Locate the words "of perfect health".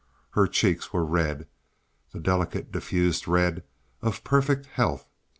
4.01-5.07